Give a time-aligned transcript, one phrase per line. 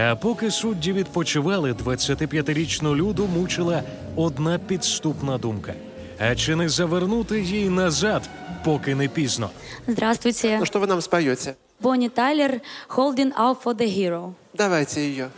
[0.00, 3.82] А поки судді відпочивали, 25-річну люду мучила
[4.16, 5.74] одна підступна думка.
[6.18, 8.28] А чи не завернути їй назад,
[8.64, 9.50] поки не пізно?
[9.88, 10.58] Здравствуйте.
[10.58, 11.54] Ну что вы нам споете?
[11.80, 14.32] Бонни Тайлер, Holding Out for the Hero.
[14.54, 15.28] Давайте ее.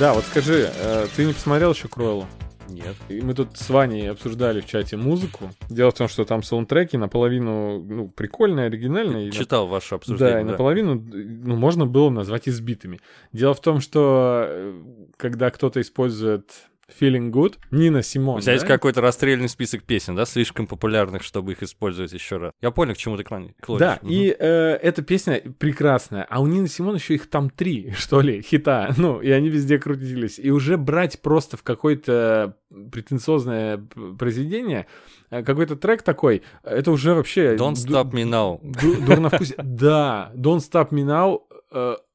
[0.00, 2.26] Да, вот скажи, э, ты не посмотрел еще Круэллу?
[2.70, 2.96] Нет.
[3.10, 5.50] И мы тут с Ваней обсуждали в чате музыку.
[5.68, 9.30] Дело в том, что там саундтреки наполовину ну, прикольные, оригинальные.
[9.30, 10.40] Читал ваше Да, обсуждение.
[10.40, 12.98] и наполовину ну, можно было назвать избитыми.
[13.34, 14.82] Дело в том, что э,
[15.18, 16.50] когда кто-то использует
[16.98, 18.40] Feeling Good, Нина Симон.
[18.40, 18.66] Есть да?
[18.66, 22.52] какой-то расстрельный список песен, да, слишком популярных, чтобы их использовать еще раз.
[22.60, 23.80] Я понял, к чему ты клони- клонишь.
[23.80, 24.10] Да, Мгм.
[24.12, 26.26] и э, эта песня прекрасная.
[26.28, 28.92] А у Нины Симон еще их там три, что ли, хита.
[28.96, 30.38] Ну, и они везде крутились.
[30.38, 32.56] И уже брать просто в какое-то
[32.92, 33.78] претенциозное
[34.18, 34.86] произведение,
[35.30, 37.56] э, какой-то трек такой, это уже вообще...
[37.56, 38.58] Don't stop me now.
[38.62, 39.56] ду- Дурновкусие.
[39.62, 41.40] Да, Don't Stop Me Now.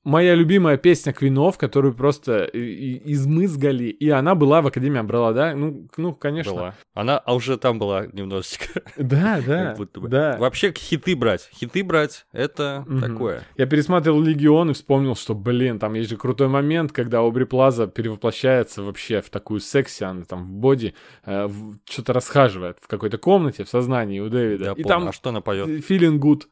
[0.05, 5.55] Моя любимая песня Квинов, которую просто измызгали, и она была в Академии Амбрелла, да?
[5.55, 6.53] Ну, ну, конечно.
[6.53, 6.75] Была.
[6.93, 8.81] Она а уже там была немножечко.
[8.97, 10.37] Да, да, да.
[10.37, 11.49] Вообще хиты брать.
[11.53, 13.43] Хиты брать это такое.
[13.57, 17.87] Я пересматривал Легион и вспомнил, что, блин, там есть же крутой момент, когда Обри Плаза
[17.87, 20.93] перевоплощается вообще в такую секси, она там в боди,
[21.25, 21.49] э,
[21.89, 24.65] что-то расхаживает в какой-то комнате, в сознании у Дэвида.
[24.65, 24.87] Я и помню.
[24.87, 25.67] там А что она поет?
[25.67, 26.43] feeling good.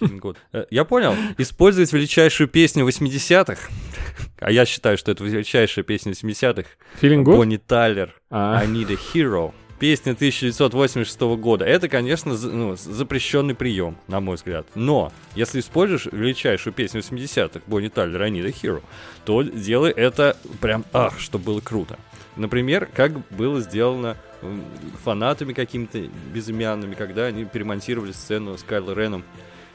[0.00, 0.36] Feeling good.
[0.52, 1.14] Э, Я понял.
[1.38, 3.68] Использовать величайшую песню 80-х,
[4.40, 6.68] а я считаю, что это величайшая песня 80-х,
[7.00, 7.36] Feeling good?
[7.36, 8.58] Бонни Тайлер, А.
[8.60, 9.52] I Need a Hero.
[9.78, 11.64] Песня 1986 года.
[11.64, 14.66] Это, конечно, ну, запрещенный прием, на мой взгляд.
[14.74, 18.82] Но, если используешь величайшую песню 80-х, Бонни Тайлер, I Need a Hero,
[19.24, 21.98] то делай это прям, ах, что было круто.
[22.36, 24.16] Например, как было сделано
[25.04, 25.98] фанатами какими-то
[26.32, 29.24] безымянными, когда они перемонтировали сцену с Кайло Реном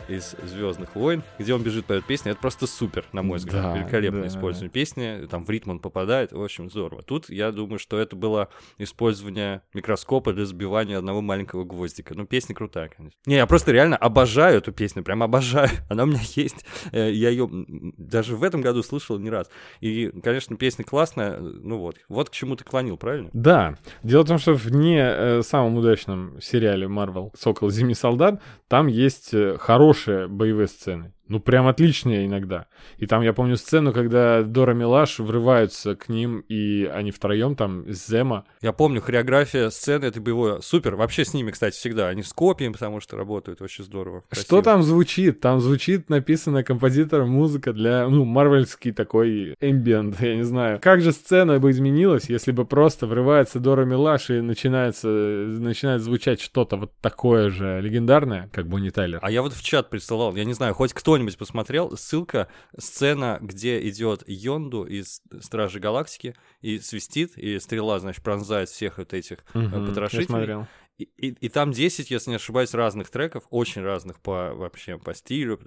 [0.09, 2.31] из Звездных войн, где он бежит поет песню.
[2.31, 3.63] Это просто супер, на мой взгляд.
[3.63, 4.27] Да, Великолепно да.
[4.27, 5.27] использование песни.
[5.29, 6.31] Там в ритм он попадает.
[6.31, 7.03] В общем, здорово.
[7.03, 12.15] Тут я думаю, что это было использование микроскопа для забивания одного маленького гвоздика.
[12.15, 13.17] Ну, песня крутая, конечно.
[13.25, 15.03] Не, я просто реально обожаю эту песню.
[15.03, 15.69] Прям обожаю.
[15.89, 16.65] Она у меня есть.
[16.91, 17.49] Э, Я ее
[17.97, 19.49] даже в этом году слышал не раз.
[19.79, 21.39] И, конечно, песня классная.
[21.39, 21.97] Ну вот.
[22.09, 23.29] Вот к чему ты клонил, правильно?
[23.33, 23.77] Да.
[24.03, 27.69] Дело в том, что в не э, самом удачном сериале Marvel «Сокол.
[27.69, 29.57] Зимний солдат» там есть э,
[29.99, 31.13] хорошие боевые сцены.
[31.29, 32.65] Ну, прям отличные иногда.
[32.97, 37.85] И там я помню сцену, когда Дора Милаш врываются к ним, и они втроем там
[37.87, 38.45] с Зема.
[38.61, 40.95] Я помню, хореография сцены этой боевой супер.
[40.95, 42.07] Вообще с ними, кстати, всегда.
[42.07, 44.23] Они с копием, потому что работают очень здорово.
[44.31, 44.63] Что красиво.
[44.63, 45.39] там звучит?
[45.39, 50.79] Там звучит написанная композитором музыка для, ну, марвельский такой эмбиент, я не знаю.
[50.81, 56.41] Как же сцена бы изменилась, если бы просто врывается Дора Милаш и начинается, начинает звучать
[56.41, 59.19] что-то вот такое же легендарное, как Бонни Тайлер.
[59.21, 62.47] А я вот в чат присылал, я не знаю, хоть кто-нибудь посмотрел, ссылка,
[62.77, 69.13] сцена, где идет Йонду из Стражи Галактики и свистит, и стрела, значит, пронзает всех вот
[69.13, 70.25] этих э, Мгм, я потрошителей.
[70.27, 70.67] смотрел.
[70.97, 75.13] И, и- и там 10, если не ошибаюсь, разных треков, очень разных по вообще по
[75.13, 75.59] стилю,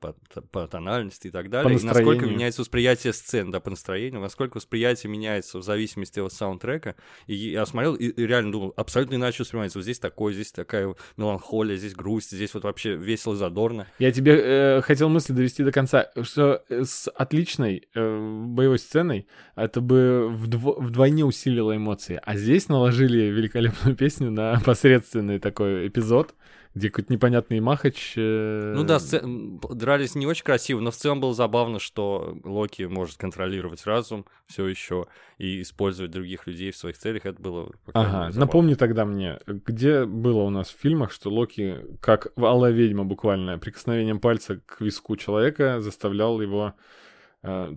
[0.00, 0.14] по,
[0.52, 1.78] по тональности и так далее.
[1.78, 6.96] и насколько меняется восприятие сцен, да, по настроению, насколько восприятие меняется в зависимости от саундтрека.
[7.26, 9.78] И я смотрел и, и реально думал, абсолютно иначе воспринимается.
[9.78, 13.86] Вот здесь такое, здесь такая меланхолия, здесь грусть, здесь вот вообще весело, задорно.
[13.98, 19.26] Я тебе э, хотел мысль довести до конца, что э, с отличной э, боевой сценой
[19.54, 22.20] это бы вдво- вдвойне усилило эмоции.
[22.22, 26.34] А здесь наложили великолепную песню на посредственный такой эпизод,
[26.76, 28.12] где какой-то непонятный махач...
[28.16, 32.82] э, Ну да, м, дрались не очень красиво, но в целом было забавно, что Локи
[32.82, 35.06] может контролировать разум все еще
[35.38, 37.24] и использовать других людей в своих целях.
[37.24, 37.70] Это было...
[37.94, 42.72] Ага, мере, напомни тогда мне, где было у нас в фильмах, что Локи, как «Алая
[42.72, 46.74] ведьма» буквально, прикосновением пальца к виску человека заставлял его,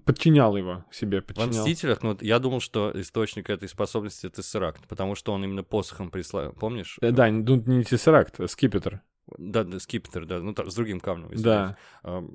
[0.06, 1.50] подчинял его себе, В подчинял.
[1.50, 6.10] «Мстителях», ну, я думал, что источник этой способности— это Тессеракт, потому что он именно посохом
[6.12, 6.98] прислал, помнишь?
[7.02, 9.02] Э, Да, ну, не Тессеракт, а Скипетр.
[9.38, 11.30] Да, да, Скипетр, да, ну, та- с другим камнем.
[11.30, 11.78] Да.
[12.04, 12.34] извиняюсь.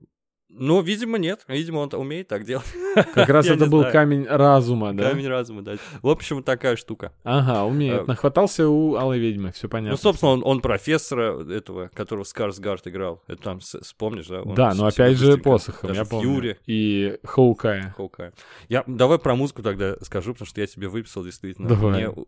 [0.57, 1.45] Но, видимо, нет.
[1.49, 2.67] Видимо, он умеет так делать.
[3.15, 3.93] Как раз это был знаю.
[3.93, 5.11] камень разума, да?
[5.11, 5.77] Камень разума, да.
[6.01, 7.13] В общем, такая штука.
[7.25, 8.03] Ага, умеет.
[8.03, 9.93] Э, Нахватался у Алой ведьмы, все понятно.
[9.93, 13.23] Ну, собственно, он, он профессора этого, которого Скарсгард играл.
[13.27, 14.43] Это там, вспомнишь, да?
[14.43, 16.31] Он да, но себе опять же посохом, я помню.
[16.31, 16.59] Юре.
[16.67, 17.95] И Хоукая.
[17.97, 18.33] Хоукая.
[18.69, 21.69] Я, давай про музыку тогда скажу, потому что я тебе выписал действительно.
[21.69, 22.09] Давай.
[22.09, 22.25] Мне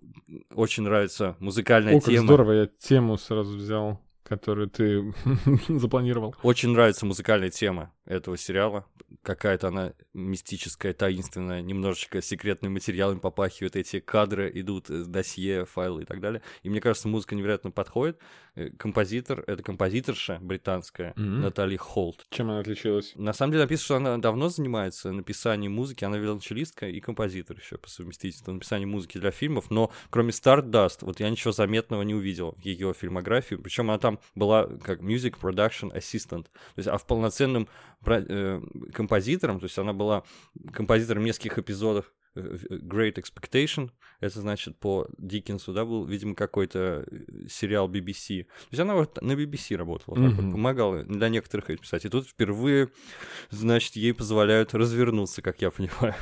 [0.54, 2.26] очень нравится музыкальная О, тема.
[2.26, 5.14] здорово, я тему сразу взял, которую ты
[5.68, 6.34] запланировал.
[6.42, 8.86] Очень нравится музыкальная тема этого сериала.
[9.22, 13.76] Какая-то она мистическая, таинственная, немножечко секретными материалами попахивает.
[13.76, 16.42] Эти кадры идут, досье, файлы и так далее.
[16.62, 18.18] И мне кажется, музыка невероятно подходит.
[18.54, 21.42] Э, Композитор, это композиторша британская, Мгм.
[21.42, 22.26] Натали Холт.
[22.30, 23.12] Чем она отличилась?
[23.16, 27.78] На самом деле написано, что она давно занимается написанием музыки, она виолончелистка и композитор еще
[27.78, 32.52] по совместительству, написание музыки для фильмов, но кроме Stardust, вот я ничего заметного не увидел
[32.56, 37.06] в ее фильмографии, причем она там была как Music Production Assistant, то есть, а в
[37.06, 37.68] полноценном
[38.04, 38.60] про- э,
[38.92, 40.22] композитором, то есть она была
[40.72, 43.90] композитором нескольких эпизодов э, э, Great Expectation,
[44.20, 48.44] это значит по Диккенсу, да, был, видимо, какой-то э, сериал BBC.
[48.44, 52.04] То есть она вот на BBC работала, так вот, помогала для некоторых писать.
[52.04, 52.90] И тут впервые,
[53.50, 56.14] значит, ей позволяют развернуться, как я понимаю.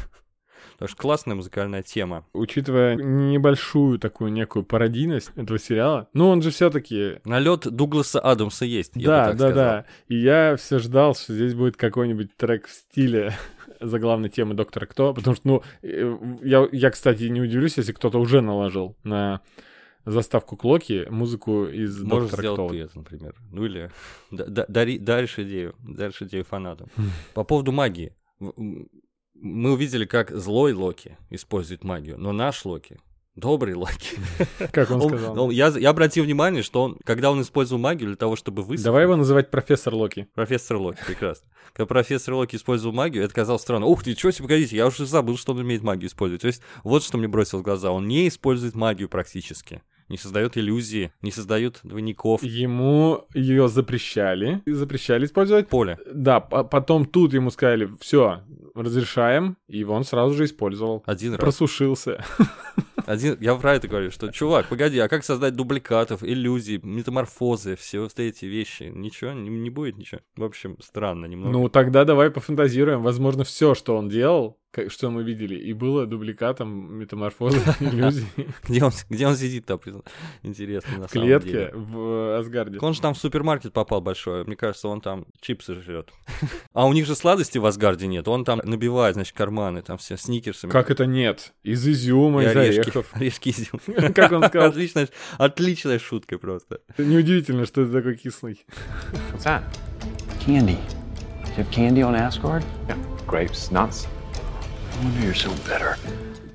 [0.74, 2.26] Потому что классная музыкальная тема.
[2.32, 8.92] Учитывая небольшую такую некую пародийность этого сериала, ну он же все-таки Налет Дугласа Адамса есть,
[8.96, 9.64] я бы да, так да, сказал.
[9.64, 9.84] да.
[10.08, 13.32] И я все ждал, что здесь будет какой-нибудь трек в стиле
[13.80, 18.18] заглавной темы Доктора Кто, потому что, ну, э, я, я, кстати, не удивлюсь, если кто-то
[18.18, 19.40] уже наложил на
[20.06, 22.68] заставку Клоки музыку из Можешь Доктора сделать Кто.
[22.68, 23.34] ты это, например.
[23.52, 23.90] Ну или
[24.30, 26.88] да- да- дари- даришь идею, даришь идею фанатам.
[26.96, 27.08] Хм.
[27.32, 28.12] По поводу магии.
[29.34, 32.98] Мы увидели, как злой Локи использует магию, но наш Локи,
[33.34, 34.16] добрый Локи,
[34.72, 35.38] Как он, сказал.
[35.44, 38.84] он- я, я обратил внимание, что он, когда он использовал магию для того, чтобы высохнуть...
[38.84, 40.28] Давай его называть профессор Локи.
[40.34, 41.48] Профессор Локи, прекрасно.
[41.72, 43.86] Когда профессор Локи использовал магию, это казалось странно.
[43.86, 46.42] Ух ты, чего себе, погодите, я уже забыл, что он умеет магию использовать.
[46.42, 47.90] То есть вот что мне бросилось в глаза.
[47.90, 49.82] Он не использует магию практически.
[50.08, 52.42] Не создает иллюзии, не создает двойников.
[52.42, 54.62] Ему ее запрещали.
[54.66, 55.68] Запрещали использовать.
[55.68, 55.98] Поле.
[56.12, 58.42] Да, по- потом тут ему сказали, все,
[58.74, 61.02] разрешаем, и он сразу же использовал.
[61.06, 61.40] Один раз.
[61.40, 62.24] Просушился.
[63.06, 68.00] Один, я про это говорю, что, чувак, погоди, а как создать дубликатов, иллюзий, метаморфозы, все
[68.00, 68.84] вот эти вещи?
[68.84, 70.20] Ничего, не, не будет ничего.
[70.36, 71.52] В общем, странно немного.
[71.52, 73.02] Ну, тогда давай пофантазируем.
[73.02, 74.58] Возможно, все, что он делал,
[74.88, 78.26] что мы видели, и было дубликатом метаморфозы, иллюзий
[78.64, 79.80] Где он, где он сидит там?
[80.42, 81.70] Интересно, на в самом клетке деле.
[81.74, 82.78] в Асгарде.
[82.80, 84.44] Он же там в супермаркет попал большой.
[84.44, 86.10] Мне кажется, он там чипсы жрет.
[86.72, 88.26] А у них же сладости в Асгарде нет.
[88.28, 90.70] Он там набивает, значит, карманы, там все сникерсами.
[90.70, 91.52] Как это нет?
[91.62, 92.80] Из изюма, И из орешки.
[92.80, 93.06] орехов.
[93.12, 93.80] Орешки изюм.
[94.14, 94.68] Как он сказал?
[94.70, 96.80] Отличная, отличная шутка просто.
[96.98, 98.64] Неудивительно, что ты такой кислый.
[99.32, 99.62] What's that?
[100.46, 100.76] Candy.
[101.44, 102.64] Do you have candy on Asgard?
[102.88, 102.96] Yeah.
[103.26, 104.06] Grapes, nuts.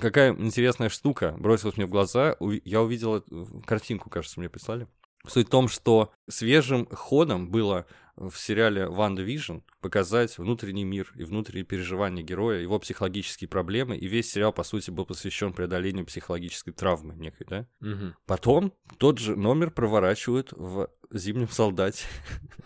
[0.00, 2.36] Какая интересная штука бросилась мне в глаза.
[2.64, 4.86] Я увидел эту картинку, кажется, мне прислали.
[5.26, 7.86] Суть в том, что свежим ходом было
[8.28, 14.30] в сериале «WandaVision» показать внутренний мир и внутренние переживания героя, его психологические проблемы, и весь
[14.30, 17.66] сериал, по сути, был посвящен преодолению психологической травмы некой, да?
[17.80, 18.14] Мгм.
[18.26, 22.04] Потом тот же номер проворачивают в «Зимнем солдате»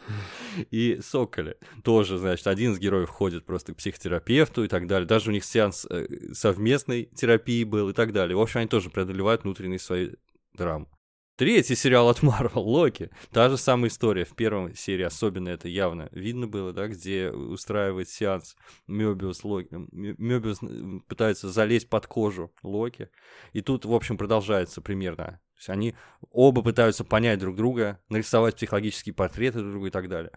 [0.73, 1.56] и «Соколе».
[1.85, 5.06] Тоже, значит, один из героев ходит просто к психотерапевту и так далее.
[5.06, 8.37] Даже у них сеанс э, совместной терапии был и так далее.
[8.37, 10.11] В общем, они тоже преодолевают внутренние свои
[10.55, 10.87] драмы.
[11.36, 13.10] Третий сериал от Марвел, Локи.
[13.32, 14.25] Та же самая история.
[14.25, 18.54] В первой серии особенно это явно видно было, да, где устраивает сеанс
[18.86, 19.75] Мёбиус Локи.
[19.90, 23.10] Мё- Мёбиус м, пытается залезть под кожу Локи.
[23.52, 25.25] И тут, в общем, продолжается примерно.
[25.54, 25.94] То есть они
[26.31, 30.31] оба пытаются понять друг друга, нарисовать психологические портреты друг друга и так далее.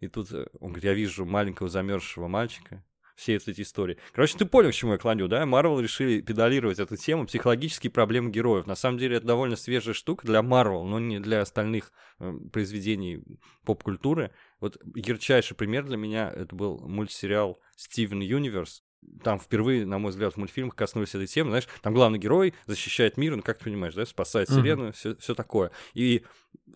[0.00, 2.84] И тут э, он говорит, я вижу маленького замерзшего мальчика,
[3.14, 3.98] все эти истории.
[4.12, 5.46] Короче, ты понял, к чему я клоню, да?
[5.46, 8.66] Марвел решили педалировать эту тему, психологические проблемы героев.
[8.66, 13.22] На самом деле это довольно свежая штука для Марвел, но не для остальных э, произведений
[13.64, 14.32] поп-культуры.
[14.60, 18.82] Вот ярчайший пример для меня это был мультсериал Стивен Юниверс.
[19.22, 21.50] Там впервые, на мой взгляд, в мультфильмах коснулись этой темы.
[21.50, 25.70] Знаешь, там главный герой защищает мир, ну как ты понимаешь, да, спасает вселенную, все, такое.
[25.92, 26.24] И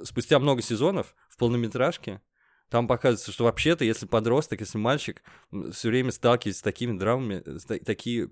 [0.02, 2.21] спустя много сезонов в полнометражке
[2.70, 5.22] там показывается, что вообще-то, если подросток, если мальчик
[5.72, 8.30] все время сталкивается с такими драмами, с та- такие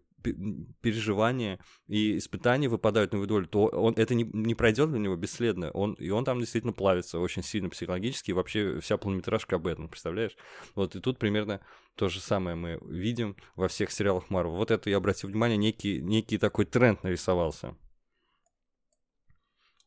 [0.80, 5.16] переживания и испытания выпадают на его долю, то он, это не, не пройдет для него
[5.16, 5.70] бесследно.
[5.70, 9.88] Он, и он там действительно плавится очень сильно психологически, и вообще вся полнометражка об этом,
[9.88, 10.36] представляешь?
[10.74, 11.60] Вот и тут примерно
[11.94, 14.56] то же самое мы видим во всех сериалах Марвел.
[14.56, 17.76] Вот это я обратил внимание, некий, некий такой тренд нарисовался.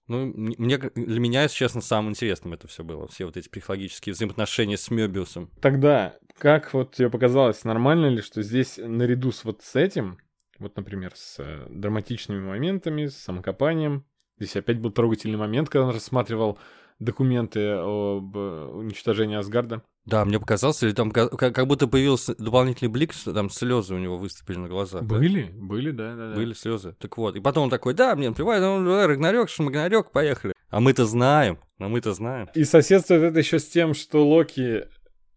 [0.09, 3.07] Ну, мне, для меня, если честно, самым интересным это все было.
[3.07, 5.51] Все вот эти психологические взаимоотношения с Мёбиусом.
[5.61, 10.17] Тогда, как вот тебе показалось, нормально ли, что здесь наряду с вот с этим,
[10.57, 14.03] вот, например, с э, драматичными моментами, с самокопанием,
[14.39, 16.57] здесь опять был трогательный момент, когда он рассматривал
[16.99, 19.81] документы об э, уничтожении Асгарда.
[20.05, 23.99] Да, мне показалось, или там ка- как, будто появился дополнительный блик, что там слезы у
[23.99, 25.01] него выступили на глазах.
[25.01, 25.07] да?
[25.07, 26.35] Были, были, да, да, да.
[26.35, 26.95] Были слезы.
[26.99, 27.35] Так вот.
[27.35, 30.53] И потом он такой, да, мне наплевать, ну, Рагнарёк, Шмагнарёк, поехали.
[30.69, 32.47] А мы-то знаем, а мы-то знаем.
[32.55, 34.85] И соседствует это еще с тем, что Локи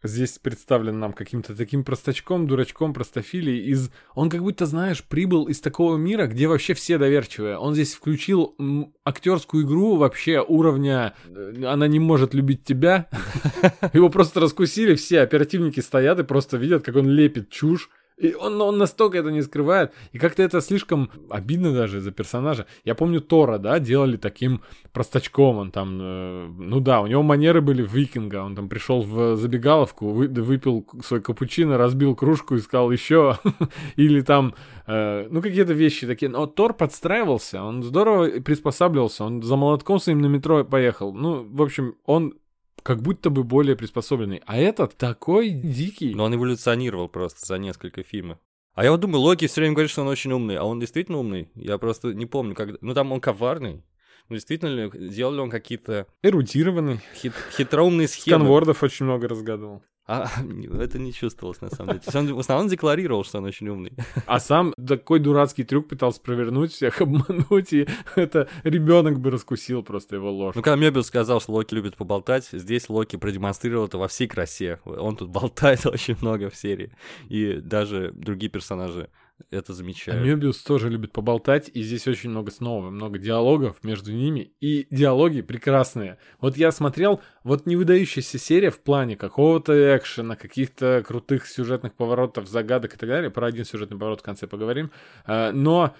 [0.03, 3.65] здесь представлен нам каким-то таким простачком, дурачком, простофилией.
[3.71, 3.91] Из...
[4.15, 7.57] Он как будто, знаешь, прибыл из такого мира, где вообще все доверчивые.
[7.57, 8.57] Он здесь включил
[9.05, 13.09] актерскую игру вообще уровня э, «она не может любить тебя».
[13.93, 17.91] Его просто раскусили все, оперативники стоят и просто видят, как он лепит чушь.
[18.23, 19.93] И он, он настолько это не скрывает.
[20.13, 22.67] И как-то это слишком обидно даже за персонажа.
[22.85, 24.63] Я помню Тора, да, делали таким
[24.93, 25.57] простачком.
[25.57, 28.45] Он там, э, ну да, у него манеры были викинга.
[28.45, 33.39] Он там пришел в забегаловку, вы- выпил свой капучино, разбил кружку и сказал еще.
[33.97, 34.55] Или там,
[34.87, 36.31] э, ну какие-то вещи такие.
[36.31, 39.25] Но Тор подстраивался, он здорово приспосабливался.
[39.25, 41.13] Он за молотком своим на метро поехал.
[41.13, 42.35] Ну, в общем, он
[42.83, 44.43] как будто бы более приспособленный.
[44.47, 46.15] А этот такой дикий.
[46.15, 48.39] Но он эволюционировал просто за несколько фильмов.
[48.75, 51.19] А я вот думаю, Локи все время говорит, что он очень умный, а он действительно
[51.19, 51.51] умный?
[51.55, 52.79] Я просто не помню, когда...
[52.81, 53.85] Ну, там он коварный.
[54.29, 57.01] Ну, действительно ли, делал ли он какие-то Эрудированный.
[57.15, 58.39] хит- хитроумные схемы?
[58.39, 59.83] Сканвордов очень много разгадывал.
[60.07, 60.27] А,
[60.81, 62.19] это не чувствовалось, на самом деле.
[62.19, 63.93] Он в основном декларировал, что он очень умный.
[64.27, 70.17] А сам такой дурацкий трюк пытался провернуть, всех обмануть, и это ребенок бы раскусил просто
[70.17, 70.55] его ложь.
[70.55, 74.81] Ну, когда Мебиус сказал, что Локи любит поболтать, здесь Локи продемонстрировал это во всей красе.
[74.85, 76.93] Он тут болтает очень много в серии.
[77.29, 79.09] И даже другие персонажи
[79.51, 80.25] это А замечают.
[80.25, 85.41] Мёбиус тоже любит поболтать, и здесь очень много снова, много диалогов между ними, и диалоги
[85.41, 86.19] прекрасные.
[86.41, 92.49] Вот я смотрел, вот не выдающаяся серия в плане какого-то экшена, каких-то крутых сюжетных поворотов,
[92.49, 93.31] загадок и так далее.
[93.31, 94.91] Про один сюжетный поворот в конце поговорим.
[95.25, 95.95] А, Но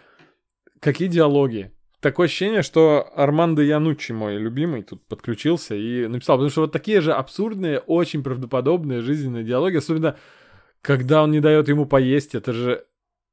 [0.81, 1.73] какие диалоги?
[2.01, 7.01] Такое ощущение, что Армандо Януччи, мой любимый, тут подключился и написал, потому что вот такие
[7.01, 10.17] же абсурдные, очень правдоподобные жизненные диалоги, особенно
[10.81, 12.85] когда он не дает ему поесть, это же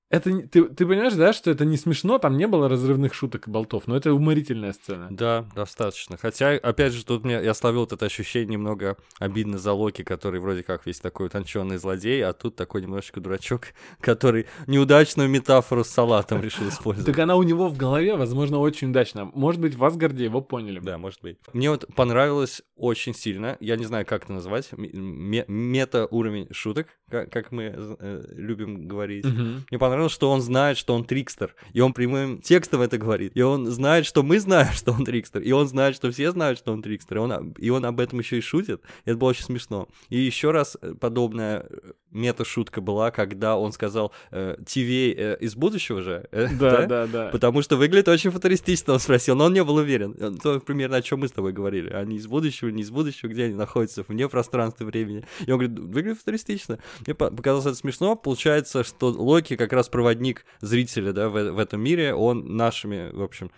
[0.10, 3.52] это ты, ты понимаешь, да, что это не смешно, там не было разрывных шуток и
[3.52, 5.08] болтов, но это уморительная сцена.
[5.12, 6.18] Да, достаточно.
[6.18, 10.40] Хотя, опять же, тут мне я словил вот это ощущение немного обидно за Локи, который
[10.40, 13.68] вроде как весь такой утонченный злодей, а тут такой немножечко дурачок,
[14.02, 17.06] который неудачную метафору с салатом решил использовать.
[17.06, 19.26] Так она у него в голове, возможно, очень удачно.
[19.26, 20.80] Может быть, в Асгарде его поняли.
[20.80, 21.38] Да, может быть.
[21.54, 27.52] Мне вот понравилось очень сильно, я не знаю, как это назвать, ме- мета-уровень шуток, как,
[27.52, 29.26] мы э, любим говорить.
[29.26, 33.42] Мне понравилось, что он знает, что он трикстер, и он прямым текстом это говорит, и
[33.42, 36.72] он знает, что мы знаем, что он трикстер, и он знает, что все знают, что
[36.72, 39.90] он трикстер, и он, и он об этом еще и шутит, это было очень смешно.
[40.08, 45.56] И еще раз э, подобная э, мета-шутка была, когда он сказал э, ТВ э, из
[45.56, 46.28] будущего же,
[46.60, 47.30] Да, да, да.
[47.32, 50.38] Потому что выглядит очень футуристично, он спросил, но он не был уверен.
[50.40, 51.90] То примерно о чем мы с тобой говорили.
[51.90, 55.26] Они из будущего, не из будущего, где они находятся, вне пространства времени.
[55.46, 56.80] И он говорит, выглядит футуристично.
[57.06, 58.16] Мне по- показалось это смешно.
[58.16, 63.22] Получается, что Локи как раз проводник зрителя да, в, в этом мире, он нашими, в
[63.22, 63.52] общем,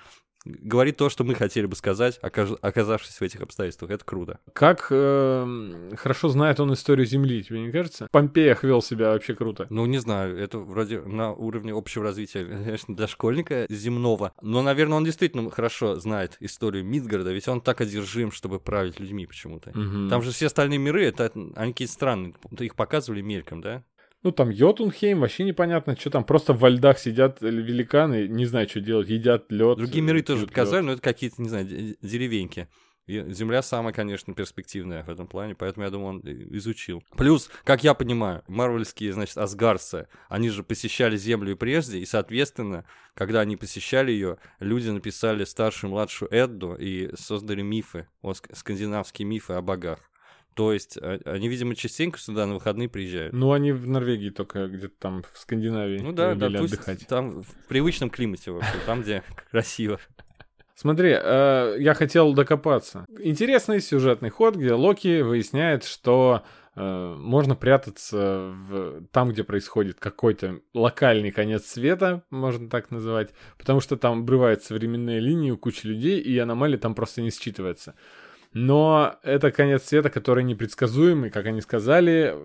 [0.46, 3.92] говорит то, что мы хотели бы сказать, оказавшись в этих обстоятельствах.
[3.92, 4.40] Это круто.
[4.54, 8.08] Как эм, хорошо знает он историю Земли, тебе не кажется?
[8.08, 9.68] В Помпеях вел себя вообще круто.
[9.70, 14.34] Ну, не знаю, это вроде на уровне общего развития, конечно, для школьника земного.
[14.42, 19.26] Но, наверное, он действительно хорошо знает историю Мидгарда, ведь он так одержим, чтобы править людьми
[19.26, 19.72] почему-то.
[19.78, 20.10] Мгм.
[20.10, 22.34] Там же все остальные миры, это они какие-то странные.
[22.60, 23.84] Их показывали мельком, да?
[24.24, 26.24] Ну, там Йотунхейм, вообще непонятно, что там.
[26.24, 29.78] Просто во льдах сидят великаны, не знаю, что делать, едят лед.
[29.80, 32.68] Другие миры тоже показали, но это какие-то, не знаю, де- деревеньки.
[33.08, 37.04] Земля самая, конечно, перспективная в этом плане, поэтому, я думаю, он и- изучил.
[37.18, 42.86] Плюс, как я понимаю, марвельские, значит, асгарцы, они же посещали Землю и прежде, и, соответственно,
[43.16, 48.08] когда они посещали ее, люди написали старшую и младшую Эдду и создали мифы,
[48.54, 50.00] скандинавские мифы о богах.
[50.54, 53.34] То есть, а- они, видимо, частенько сюда на выходные приезжают.
[53.34, 57.08] Ну, они в Норвегии только где-то там в Скандинавии Ну да, да, пусть отдыхать.
[57.08, 60.00] там в привычном климате, вообще, там, где красиво.
[60.76, 63.06] Смотри, э, я хотел докопаться.
[63.20, 66.44] Интересный сюжетный ход, где Локи выясняет, что
[66.76, 69.06] э, можно прятаться в...
[69.12, 73.30] там, где происходит какой-то локальный конец света, можно так называть,
[73.60, 77.94] потому что там обрываются временные линии у кучи людей, и аномалия там просто не считывается.
[78.54, 82.36] Но это конец света, который непредсказуемый, как они сказали,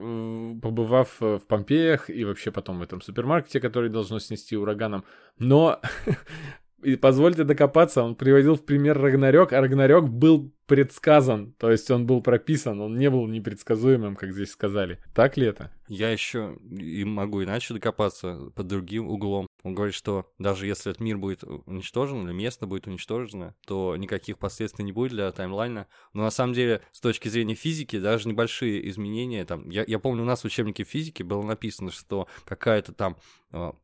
[0.60, 5.04] побывав э, в Помпеях и вообще потом в этом супермаркете, который должно снести ураганом.
[5.38, 5.80] Но
[6.86, 12.06] И позвольте докопаться, он приводил в пример Рагнарёк, а Рагнарёк был предсказан, то есть он
[12.06, 15.00] был прописан, он не был непредсказуемым, как здесь сказали.
[15.12, 15.72] Так ли это?
[15.88, 19.48] Я еще и могу иначе докопаться под другим углом.
[19.64, 24.38] Он говорит, что даже если этот мир будет уничтожен, или место будет уничтожено, то никаких
[24.38, 25.88] последствий не будет для таймлайна.
[26.12, 30.22] Но на самом деле, с точки зрения физики, даже небольшие изменения, там, я, я помню,
[30.22, 33.16] у нас в учебнике физики было написано, что какая-то там
[33.50, 33.74] а,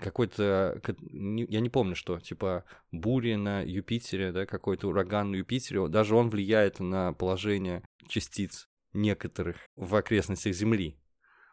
[0.00, 0.80] какой-то,
[1.14, 6.30] я не помню что, типа буря на Юпитере, да, какой-то ураган на Юпитере, даже он
[6.30, 10.96] влияет на положение частиц некоторых в окрестностях Земли,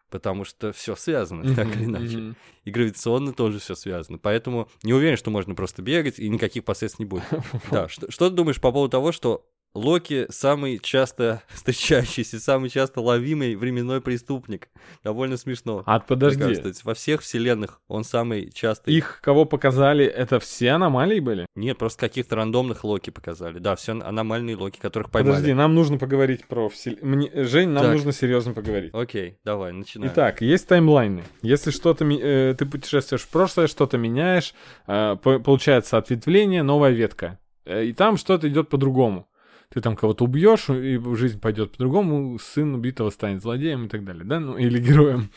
[0.10, 2.18] потому что все связано, так или иначе.
[2.18, 2.36] мгм.
[2.64, 4.18] И гравитационно тоже все связано.
[4.18, 7.24] Поэтому не уверен, что можно просто бегать, и никаких последствий не будет.
[7.72, 13.00] Да, что, что ты думаешь по поводу того, что Локи самый часто встречающийся, самый часто
[13.00, 14.70] ловимый временной преступник?
[15.04, 15.84] Довольно смешно.
[15.86, 18.94] А Мне подожди, кажется, во всех вселенных он самый частый.
[18.96, 21.46] их кого показали, это все аномалии были?
[21.56, 23.60] Нет, просто каких-то рандомных Локи показали.
[23.60, 25.34] Да, все аномальные Локи, которых поймали.
[25.34, 27.46] Подожди, нам нужно поговорить про вселенную.
[27.48, 27.94] Жень, нам Так.
[27.94, 28.90] нужно серьезно поговорить.
[28.94, 30.12] Окей, давай, начинаем.
[30.12, 31.24] Итак, есть таймлайны.
[31.44, 34.56] Если что-то э, ты путешествуешь в прошлое, что-то меняешь,
[34.88, 37.38] э, по- получается ответвление, новая ветка.
[37.66, 39.28] Э, и там что-то идет по-другому.
[39.74, 44.24] Ты там кого-то убьешь, и жизнь пойдет по-другому, сын убитого станет злодеем и так далее,
[44.24, 45.30] да, ну или героем.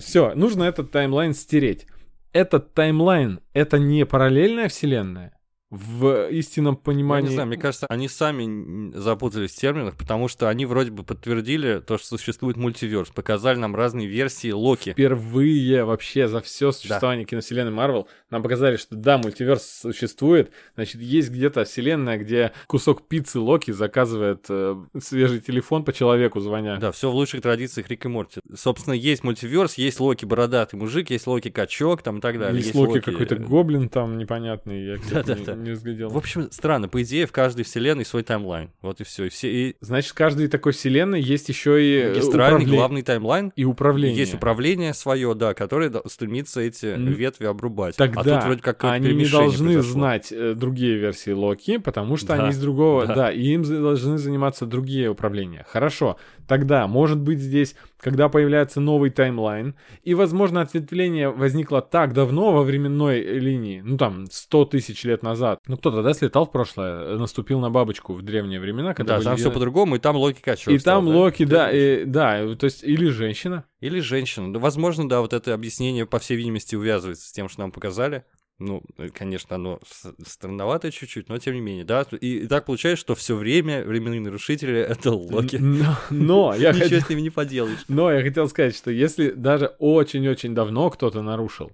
[0.00, 1.86] все, нужно этот таймлайн стереть.
[2.32, 5.36] Этот таймлайн это не параллельная вселенная
[5.72, 7.28] в истинном Я понимании.
[7.28, 11.80] не знаю, мне кажется, они сами запутались в терминах, потому что они вроде бы подтвердили
[11.80, 14.92] то, что существует мультиверс, показали нам разные версии Локи.
[14.92, 21.30] впервые вообще за все существование киновселенной Марвел нам показали, что да, мультиверс существует, значит, есть
[21.30, 26.76] где-то вселенная, где кусок пиццы Локи заказывает э, свежий телефон по человеку, звоня.
[26.76, 28.40] Да, все в лучших традициях Рик и Морти.
[28.54, 32.60] Собственно, есть мультиверс, есть Локи бородатый мужик, есть Локи качок, там и так далее.
[32.60, 35.61] Есть, Локи э, какой-то гоблин там непонятный, я, кстати.
[35.62, 36.08] Не, разглядел.
[36.10, 38.70] В общем, странно, по идее, в каждой вселенной свой таймлайн.
[38.82, 39.24] Вот и все.
[39.24, 43.52] И все и Значит, в каждой такой вселенной есть еще и магистральный управле- главный таймлайн.
[43.56, 44.16] и управление.
[44.18, 47.96] Есть управление свое, да, которое стремится эти ветви обрубать.
[47.96, 49.92] Тогда а тут вроде как они не должны произошло.
[49.92, 53.14] знать э, другие версии Локи, потому что Да, они из другого, да.
[53.14, 53.32] да.
[53.32, 55.64] и им должны заниматься другие управления.
[55.68, 62.52] Хорошо, тогда, может быть, здесь, когда появляется новый таймлайн, и, возможно, ответвление возникло так давно
[62.52, 67.16] во временной линии, ну там, 100 тысяч лет назад, ну кто-то, да, слетал в прошлое,
[67.18, 70.72] наступил на бабочку в древние времена, когда Да, там все по-другому, и там Локи качок
[70.74, 71.16] И стал, там да?
[71.16, 73.64] Локи, да, и- да, то есть, или женщина.
[73.80, 74.52] Или женщина.
[74.52, 78.24] Да, возможно, да, вот это объяснение, по всей видимости, увязывается с тем, что нам показали.
[78.58, 82.06] Ну, э, конечно, оно с- странноватое чуть-чуть, но тем не менее, да.
[82.20, 85.56] И, и так получается, что все время временные нарушители— это Локи.
[85.56, 87.84] Но, но я Ничего с ними не поделаешь.
[87.88, 91.72] Но я хотел сказать, что если даже очень-очень давно кто-то нарушил,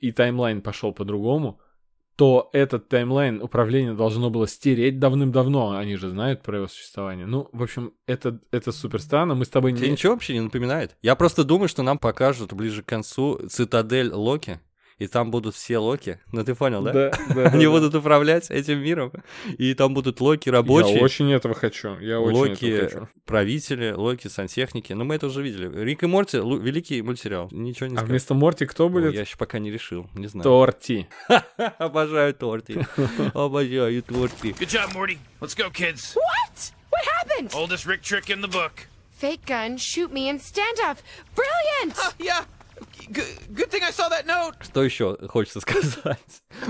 [0.00, 1.60] и таймлайн пошел по-другому,
[2.16, 5.76] то этот таймлайн управления должно было стереть давным-давно.
[5.76, 7.26] Они же знают про его существование.
[7.26, 9.36] Ну, в общем, это, это супер странно.
[9.36, 9.92] Мы с тобой Тебе не...
[9.92, 10.96] ничего вообще не напоминает?
[11.00, 14.58] Я просто думаю, что нам покажут ближе к концу цитадель Локи,
[14.98, 16.18] и там будут все Локи.
[16.32, 16.92] Ну, ты понял, да?
[16.92, 17.78] Да, да, Они да, да.
[17.78, 19.12] будут управлять этим миром,
[19.58, 21.00] и там будут Локи Я рабочие.
[21.00, 21.98] очень этого хочу.
[22.00, 23.08] Я очень этого Локи, хочу.
[23.24, 24.92] правители, Локи, сантехники.
[24.92, 25.70] Ну, мы это уже видели.
[25.84, 27.48] Рик и Морти, великий мультсериал.
[27.50, 28.10] Ничего не А скажу.
[28.10, 29.14] вместо Морти кто Ой, будет?
[29.14, 30.42] Я еще пока не решил, не знаю.
[30.44, 31.08] Торти.
[31.78, 32.86] Обожаю торты.
[33.34, 34.50] Обожаю торты.
[34.50, 35.18] Good job, Morty.
[35.40, 36.14] Let's go, kids.
[36.16, 36.72] What?
[36.90, 37.50] What happened?
[37.54, 38.88] Oldest Rick trick in the book.
[39.20, 40.98] Fake gun, shoot me, and standoff.
[41.34, 41.96] Brilliant!
[42.18, 42.44] Yeah.
[43.08, 44.54] Good, thing I saw that note.
[44.62, 46.18] Что еще хочется сказать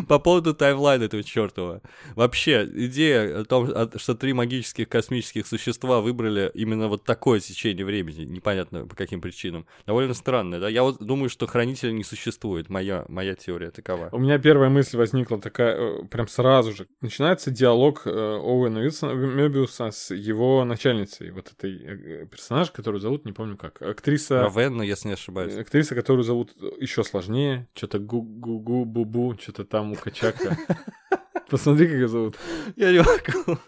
[0.09, 1.83] по поводу таймлайна этого чертова?
[2.15, 8.25] Вообще, идея о том, что три магических космических существа выбрали именно вот такое течение времени,
[8.25, 10.69] непонятно по каким причинам, довольно странная, да?
[10.69, 14.09] Я вот думаю, что хранителя не существует, моя, моя теория такова.
[14.13, 16.87] У меня первая мысль возникла такая, э, прям сразу же.
[17.01, 23.25] Начинается диалог э, Оуэна Уилсона, Мебиуса с его начальницей, вот этой э, персонаж, которую зовут,
[23.25, 25.57] не помню как, актриса, Равенна, если не ошибаюсь.
[25.57, 30.57] актриса, которую зовут еще сложнее, что-то гу-гу-гу-бу-бу, что-то там у Качака.
[31.51, 32.37] Посмотри, как ее зовут.
[32.77, 33.59] Я не могу.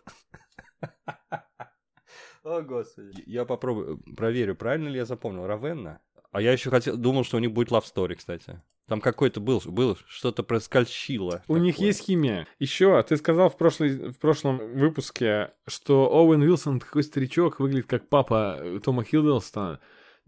[2.42, 3.22] О, господи.
[3.26, 5.46] Я попробую, проверю, правильно ли я запомнил.
[5.46, 6.00] Равенна?
[6.32, 8.62] А я еще хотел, думал, что у них будет love story, кстати.
[8.86, 11.42] Там какой-то был, был что-то проскользило.
[11.48, 11.88] У них такое.
[11.88, 12.46] есть химия.
[12.58, 18.08] Еще, ты сказал в, прошлой, в прошлом выпуске, что Оуэн Уилсон такой старичок, выглядит как
[18.08, 19.80] папа э, Тома Хиддлстона.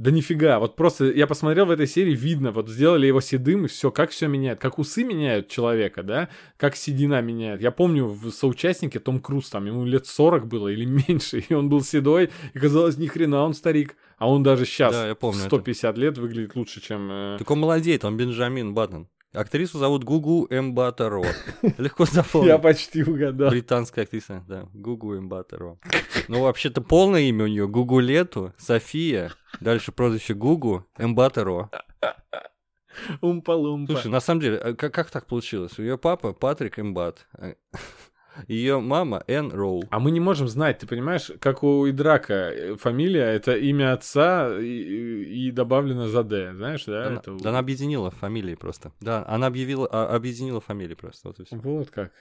[0.02, 3.68] Да нифига, вот просто я посмотрел в этой серии, видно, вот сделали его седым, и
[3.68, 4.58] все, как все меняет.
[4.58, 7.62] Как усы меняют человека, да, как седина меняет.
[7.62, 11.68] Я помню в соучастнике Том Круз, там ему лет 40 было или меньше, и он
[11.68, 13.94] был седой, и казалось, ни хрена он старик.
[14.18, 15.56] А он даже сейчас, Да, я помню в это.
[15.56, 17.08] 150 лет, выглядит лучше, чем...
[17.08, 19.06] э, Так он молодеет, он Бенджамин Баттон.
[19.32, 21.24] Актрису зовут Гугу Эмбатаро.
[21.78, 22.48] Легко запомнить.
[22.48, 23.48] Я почти угадал.
[23.48, 24.68] Британская актриса, да.
[24.74, 25.78] Гугу Эмбатаро.
[26.28, 31.70] Ну, вообще-то полное имя у нее Гугу Лету, София, дальше прозвище Гугу Эмбатаро.
[33.22, 33.86] Умпа-лумпа.
[33.86, 35.78] Слушай, на самом деле, а как, как так получилось?
[35.78, 37.26] Ее папа Патрик Эмбат,
[38.48, 39.84] ее мама Энн Роу.
[39.90, 44.58] А мы не можем знать, ты понимаешь, как у Идрака э, фамилия, это имя отца
[44.58, 47.06] и, и добавлено за Д, знаешь, да?
[47.06, 47.32] Она, это...
[47.32, 48.92] да она объединила фамилии просто.
[49.00, 51.28] Да, она объявила, а, объединила фамилии просто.
[51.28, 51.56] Вот и всё.
[51.56, 52.12] Вот как.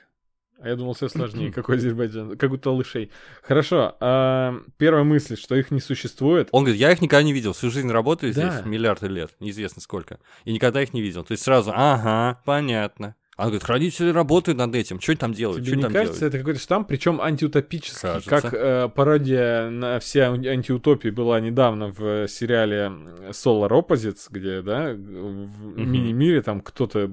[0.61, 3.11] А я думал, все сложнее, какой Азербайджан, как у талышей.
[3.41, 6.49] Хорошо, а, первая мысль, что их не существует.
[6.51, 8.51] Он говорит, я их никогда не видел, всю жизнь работаю Да.
[8.51, 11.23] здесь, миллиарды лет, неизвестно сколько, и никогда их не видел.
[11.23, 13.15] То есть сразу, ага, понятно.
[13.41, 16.19] Она говорит, родители работают над этим, что они там делают, Тебе что не там кажется,
[16.19, 16.35] делают?
[16.35, 18.29] это какой-то штамп, причем антиутопический, Кажется.
[18.29, 22.91] как э, пародия на все ан- антиутопии была недавно в э, сериале
[23.31, 27.07] Solar Opposites, где, да, в мини-мире там кто-то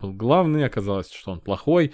[0.00, 1.92] был главный, оказалось, что он плохой.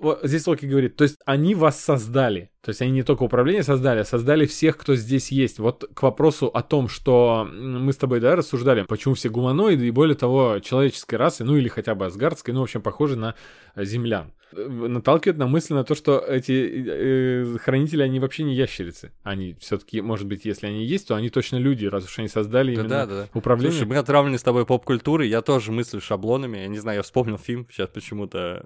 [0.00, 3.62] Вот здесь Локи говорит, то есть они вас создали, то есть они не только управление
[3.62, 5.58] создали, а создали всех, кто здесь есть.
[5.58, 9.90] Вот к вопросу о том, что мы с тобой, да, рассуждали, почему все гуманоиды и
[9.90, 13.34] более того человеческой расы, ну или хотя бы асгардской, ну в общем похожи на
[13.74, 14.32] э, землян.
[14.52, 19.12] Э, Наталкивает на мысль на то, что эти э, хранители, они вообще не ящерицы.
[19.22, 22.74] Они все-таки, может быть, если они есть, то они точно люди, раз уж они создали
[22.74, 23.28] Да, именно да, да.
[23.34, 23.72] управление.
[23.72, 27.38] Слушай, мы отравлены с тобой поп-культурой, я тоже мыслю шаблонами, я не знаю, я вспомнил
[27.38, 28.64] фильм сейчас почему-то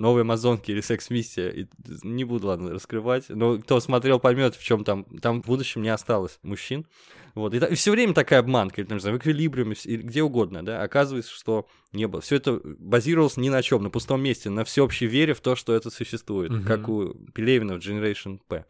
[0.00, 1.50] Новые Амазонки или Секс-миссия.
[1.50, 1.66] И
[2.02, 3.26] Не буду, ладно, раскрывать.
[3.28, 5.04] Но кто смотрел, поймет, в чем там.
[5.04, 6.86] Там в будущем не осталось мужчин.
[7.34, 7.54] Вот.
[7.54, 10.82] И, все время такая обманка, или, там, не знаю, в эквилибриуме, и где угодно, да.
[10.82, 12.20] Оказывается, что не было.
[12.20, 15.74] Все это базировалось ни на чем, на пустом месте, на всеобщей вере в то, что
[15.74, 16.50] это существует.
[16.50, 16.64] Мгм.
[16.64, 18.64] Как у Пелевина в Generation P.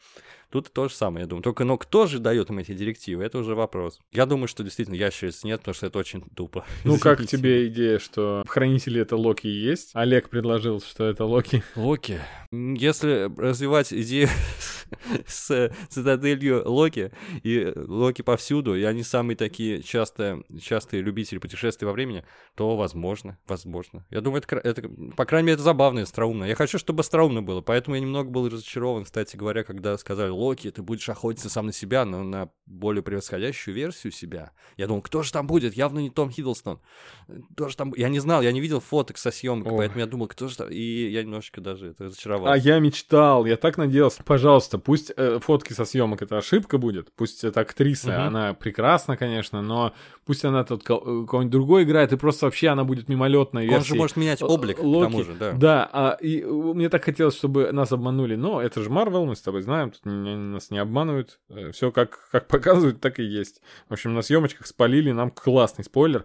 [0.50, 1.42] Тут то же самое, я думаю.
[1.44, 3.22] Только, но кто же дает им эти директивы?
[3.22, 4.00] Это уже вопрос.
[4.12, 6.64] Я думаю, что действительно ящериц нет, потому что это очень тупо.
[6.84, 7.36] Ну, как Извините.
[7.36, 9.90] тебе идея, что хранители это Локи есть?
[9.94, 11.62] Олег предложил, что это Локи.
[11.76, 12.20] Локи.
[12.50, 14.28] Если развивать идею
[15.26, 21.92] с цитаделью Локи, и Локи повсюду, и они самые такие часто, частые любители путешествий во
[21.92, 22.24] времени,
[22.54, 24.06] то возможно, возможно.
[24.10, 26.44] Я думаю, это, это, по крайней мере, это забавно и остроумно.
[26.44, 30.70] Я хочу, чтобы остроумно было, поэтому я немного был разочарован, кстати говоря, когда сказали, Локи,
[30.70, 34.52] ты будешь охотиться сам на себя, но на более превосходящую версию себя.
[34.76, 35.74] Я думал, кто же там будет?
[35.74, 36.80] Явно не Том Хиддлстон.
[37.52, 37.92] Кто же там...
[37.96, 40.68] Я не знал, я не видел фоток со съемок, поэтому я думал, кто же там...
[40.68, 42.52] И я немножечко даже это разочаровался.
[42.54, 44.22] А я мечтал, я так надеялся.
[44.22, 48.20] Пожалуйста, пусть э, фотки со съемок это ошибка будет, пусть это актриса, Мгм.
[48.20, 49.92] она прекрасна, конечно, но
[50.26, 53.74] пусть она тут э, кого-нибудь другой играет, и просто вообще она будет мимолетной Он же
[53.76, 53.98] версией.
[53.98, 55.10] может менять Л- облик, к Локи.
[55.12, 55.52] тому же, да.
[55.52, 59.36] Да, а, и э, мне так хотелось, чтобы нас обманули, но это же Марвел, мы
[59.36, 61.38] с тобой знаем, тут нас не обманывают,
[61.72, 63.60] все как, как показывают, так и есть.
[63.88, 66.24] В общем, на съемочках спалили нам классный спойлер.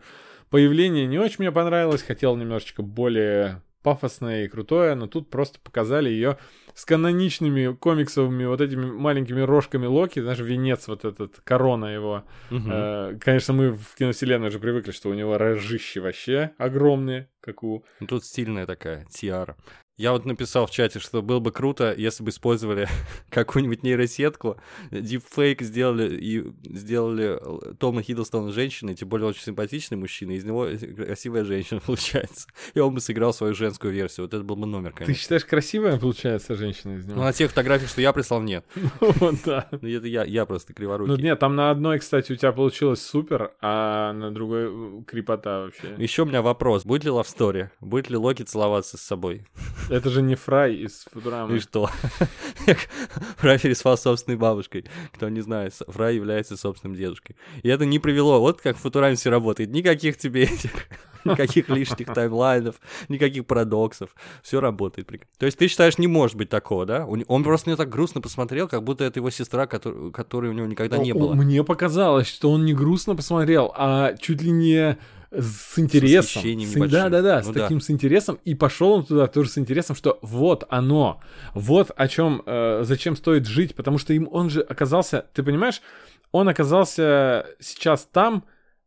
[0.49, 6.09] Появление не очень мне понравилось, хотел немножечко более пафосное и крутое, но тут просто показали
[6.09, 6.39] ее
[6.73, 12.23] с каноничными комиксовыми вот этими маленькими рожками Локи, знаешь, венец вот этот, корона его.
[12.49, 12.71] Мгм.
[12.71, 17.85] Э, конечно, мы в киновселенной уже привыкли, что у него рожищи вообще огромные, как у
[17.99, 19.55] Ну, Тут стильная такая тиара.
[19.97, 22.87] Я вот написал в чате, что было бы круто, если бы использовали
[23.29, 24.57] какую-нибудь нейросетку,
[24.91, 26.43] дипфейк сделали и
[26.77, 27.39] сделали
[27.79, 32.47] Тома Хиддлстона женщиной, тем более очень симпатичный мужчина, из него красивая женщина получается.
[32.73, 34.25] И он бы сыграл свою женскую версию.
[34.25, 35.21] Вот это был бы номер, Ты конечно.
[35.21, 37.23] считаешь, красивая получается женщина из Ну, него?
[37.23, 38.65] на тех фотографиях, что я прислал, нет.
[38.99, 39.69] Вот, да.
[39.71, 41.23] Ну, это я, я просто Ну криворукий.
[41.23, 45.95] нет, там на одной, кстати, у тебя получилось супер, а на другой э, крепота вообще.
[45.97, 46.83] Еще у меня вопрос.
[46.83, 47.69] Будет ли лавстори?
[47.79, 49.45] Будет ли Локи целоваться с собой?
[49.89, 51.57] Это же не Фрай из Футурамы.
[51.57, 51.89] И что?
[53.37, 54.85] Фрай переспал с собственной бабушкой.
[55.13, 57.35] Кто не знает, Фрай является собственным дедушкой.
[57.63, 59.69] И это не привело, вот как в Футураме все работает.
[59.71, 60.71] Никаких тебе этих,
[61.25, 62.75] никаких лишних таймлайнов,
[63.09, 64.15] никаких парадоксов.
[64.41, 65.07] Все работает.
[65.37, 67.05] То есть ты считаешь, не может быть такого, да?
[67.09, 70.49] Не- Он просто на нее так грустно посмотрел, как будто это его сестра, котор- которой
[70.49, 71.33] у него никогда не было.
[71.33, 74.97] Мне показалось, что он не грустно посмотрел, а чуть ли не
[75.37, 76.41] с интересом.
[76.41, 76.89] С- небольшим.
[76.89, 77.61] Да-да-да, с Ну да.
[77.63, 78.39] таким с интересом.
[78.45, 81.19] И пошел он туда тоже с интересом, что вот оно.
[81.53, 82.43] Вот о чем,
[82.81, 83.75] зачем стоит жить.
[83.75, 85.81] Потому что им он же оказался, ты понимаешь,
[86.31, 88.43] он оказался сейчас там,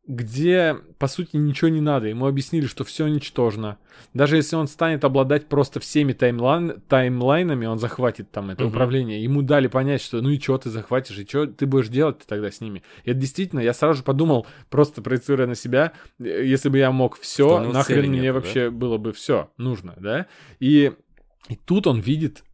[0.09, 2.07] где, по сути, ничего не надо.
[2.07, 3.77] Ему объяснили, что все ничтожно.
[4.15, 8.73] Даже если он станет обладать просто всеми таймлайн, таймлайнами, он захватит там это Мгм.
[8.73, 9.23] управление.
[9.23, 12.51] Ему дали понять, что ну и что ты захватишь, и что ты будешь делать тогда
[12.51, 12.83] с ними.
[13.05, 16.91] И это действительно, я сразу же подумал, просто проецируя на себя, э, если бы я
[16.91, 18.33] мог все, нахрен мне нету, да?
[18.33, 20.27] вообще было бы все нужно, да?
[20.59, 20.93] И,
[21.51, 22.45] и тут он видит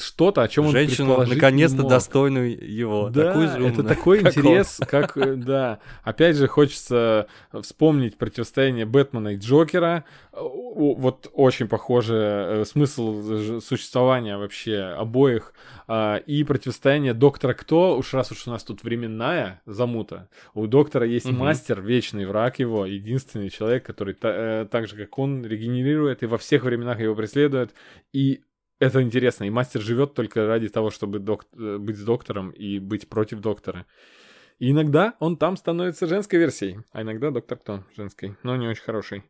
[0.00, 3.10] что-то, о чем он Женщину, наконец-то достойную его.
[3.10, 4.42] Да, такую же это такой как он.
[4.42, 5.78] интерес, как, э, да.
[6.02, 7.26] Опять же, хочется
[7.62, 10.04] вспомнить противостояние Бэтмена и Джокера.
[10.32, 12.14] Вот очень похоже
[12.60, 15.52] э, смысл существования вообще обоих.
[15.90, 21.06] А, И противостояние Доктора Кто, уж раз уж у нас тут временная замута, у Доктора
[21.06, 21.38] есть Мгм.
[21.38, 26.36] мастер, вечный враг его, единственный человек, который э, так же, как он, регенерирует и во
[26.38, 27.72] всех временах его преследует.
[28.12, 28.42] И
[28.78, 29.44] это интересно.
[29.44, 33.40] И мастер живет только ради того, чтобы док- э, быть с доктором и быть против
[33.40, 33.86] доктора.
[34.58, 38.82] И иногда он там становится женской версией, а иногда доктор кто женской, но не очень
[38.82, 39.22] хороший.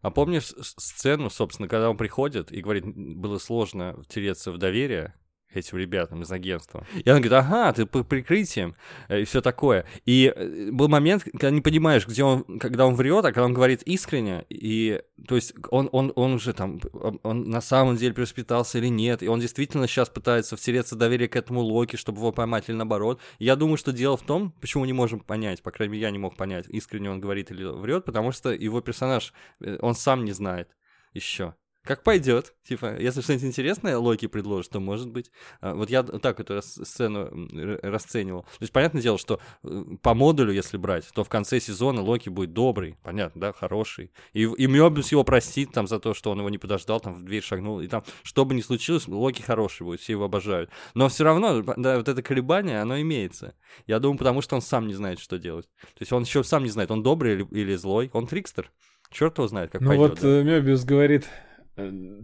[0.00, 5.14] А помнишь сцену, собственно, когда он приходит и говорит, было сложно втереться в доверие
[5.56, 6.86] этим ребятам из агентства.
[6.94, 8.76] И он говорит, ага, ты под прикрытием,
[9.08, 9.86] э, и все такое.
[10.04, 13.54] И э, был момент, когда не понимаешь, где он, когда он врет, а когда он
[13.54, 16.80] говорит искренне, и то есть он, он, он уже там,
[17.22, 21.36] он, на самом деле перевоспитался или нет, и он действительно сейчас пытается втереться доверие к
[21.36, 23.20] этому Локи, чтобы его поймать или наоборот.
[23.38, 26.18] Я думаю, что дело в том, почему не можем понять, по крайней мере, я не
[26.18, 30.32] мог понять, искренне он говорит или врет, потому что его персонаж, э, он сам не
[30.32, 30.68] знает
[31.12, 31.54] еще.
[31.84, 32.54] Как пойдет.
[32.66, 35.30] Типа, если что-нибудь интересное Локи предложит, то может быть.
[35.60, 37.48] А, Вот я так эту сцену
[37.82, 38.42] расценивал.
[38.42, 42.30] То есть, понятное дело, что э, по модулю, если брать, то в конце сезона Локи
[42.30, 44.12] будет добрый, понятно, да, хороший.
[44.32, 47.22] И, и Мёбиус его простит там за то, что он его не подождал, там в
[47.22, 47.80] дверь шагнул.
[47.80, 50.70] И там, что бы ни случилось, Локи хороший будет, все его обожают.
[50.94, 53.54] Но все равно, да, вот это колебание, оно имеется.
[53.86, 55.66] Я думаю, потому что он сам не знает, что делать.
[55.80, 58.08] То есть он еще сам не знает, он добрый или, или злой.
[58.14, 58.70] Он трикстер.
[59.10, 60.10] Черт его знает, как ну пойдет.
[60.10, 60.28] вот да.
[60.28, 61.28] э, Мёбиус говорит,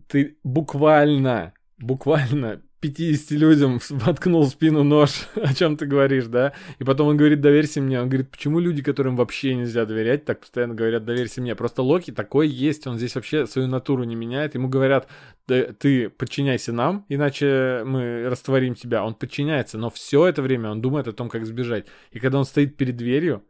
[0.09, 6.55] ты буквально, буквально 50 людям воткнул в спину нож, о чем ты говоришь, да?
[6.79, 8.01] И потом он говорит, доверься мне.
[8.01, 11.55] Он говорит, почему люди, которым вообще нельзя доверять, так постоянно говорят, доверься мне.
[11.55, 14.55] Просто Локи такой есть, он здесь вообще свою натуру не меняет.
[14.55, 15.09] Ему говорят,
[15.47, 19.05] «Да ты подчиняйся нам, иначе мы растворим тебя.
[19.05, 21.87] Он подчиняется, но все это время он думает о том, как сбежать.
[22.13, 23.45] И когда он стоит перед дверью,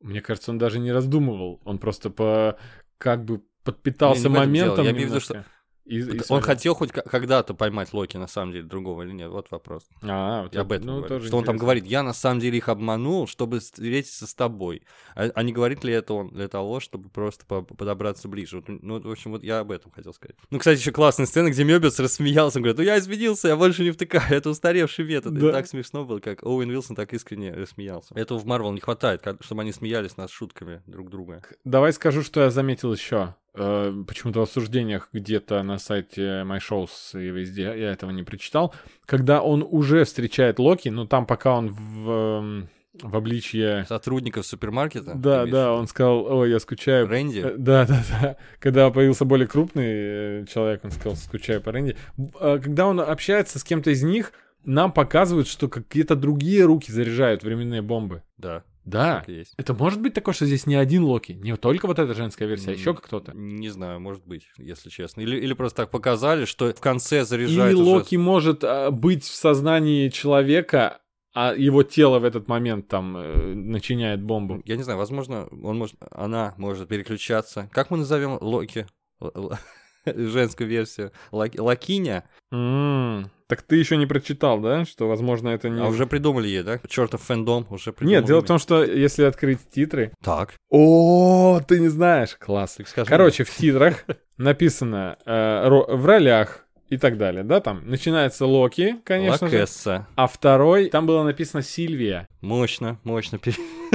[0.00, 1.60] мне кажется, он даже не раздумывал.
[1.64, 2.58] Он просто по
[2.98, 4.84] как бы подпитался Не, не моментом.
[4.84, 5.44] Я имею в виду, немножко.
[5.84, 6.46] И- и Он свалил.
[6.46, 9.30] хотел хоть когда-то поймать Локи, на самом деле, другого или нет?
[9.30, 9.82] Вот вопрос.
[10.00, 11.24] А, вот Я об это- этом ну, говорю.
[11.26, 11.58] Что он там интересно.
[11.58, 14.84] говорит, я на самом деле их обманул, чтобы встретиться с тобой.
[15.16, 18.58] А, а не говорит ли это он для того, чтобы просто по- подобраться ближе?
[18.58, 20.36] Вот, ну, в общем, вот я об этом хотел сказать.
[20.50, 23.82] Ну, кстати, еще классная сцена, где Мёбиус рассмеялся, он говорит, ну я извинился, я больше
[23.82, 25.36] не втыкаю, это устаревший метод.
[25.36, 25.50] И Да.
[25.50, 28.14] так смешно было, как Оуэн Уилсон так искренне рассмеялся.
[28.14, 31.42] Этого в Марвел не хватает, как- чтобы они смеялись над шутками друг друга.
[31.64, 33.34] Давай скажу, что я заметил еще.
[33.54, 38.74] Э, Почему-то в обсуждениях где-то на сайте My Shows и везде я этого не прочитал.
[39.04, 42.68] Когда он уже встречает Локи, ну там пока он в, эм,
[43.02, 43.84] в обличье...
[43.88, 45.14] Сотрудников супермаркета?
[45.14, 47.06] Да, да, он сказал, ой, я скучаю.
[47.08, 47.40] Рэнди?
[47.40, 48.36] Э, Да, да, да.
[48.58, 51.96] Когда появился более крупный э, человек, он сказал, скучаю по Рэнди.
[52.38, 54.32] Когда он общается с кем-то из них,
[54.64, 58.22] нам показывают, что какие-то другие руки заряжают временные бомбы.
[58.38, 58.62] Да.
[58.84, 59.22] Да.
[59.26, 59.54] есть.
[59.56, 62.70] Это может быть такое, что здесь не один Локи, не только вот эта женская версия,
[62.70, 63.32] а еще кто-то.
[63.34, 65.20] Не знаю, может быть, если честно.
[65.20, 67.90] Или, или просто так показали, что в конце заряжает Или уже...
[67.90, 71.00] Локи может а, быть в сознании человека,
[71.34, 74.60] а его тело в этот момент там э, начиняет бомбу.
[74.64, 77.70] Я не знаю, возможно, он может, она может переключаться.
[77.72, 78.86] Как мы назовем Локи?
[80.04, 81.12] Женскую версию.
[81.30, 82.24] Лаки- Лакиня.
[82.50, 84.86] М, Так ты еще не прочитал, да?
[84.86, 85.82] Что, возможно, это не...
[85.82, 86.80] А уже придумали ей, да?
[86.88, 88.18] Чертов фэндом уже придумал.
[88.18, 90.14] Нет, дело в том, что если открыть титры...
[90.24, 90.54] Так.
[90.70, 92.78] О, ты не знаешь, класс.
[92.86, 94.06] Скажи Короче, в титрах
[94.38, 100.06] написано э, в ролях и так далее, да, там начинается Локи, конечно же, Лакесса.
[100.16, 102.26] а второй, там было написано Сильвия.
[102.40, 103.38] Мощно, мощно.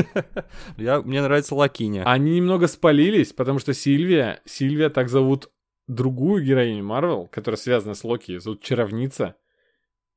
[0.78, 2.04] Я, мне нравится Лакиня.
[2.06, 5.50] Они немного спалились, потому что Сильвия, Сильвия так зовут
[5.88, 9.36] другую героиню Марвел, которая связана с Локи, зовут Чаровница.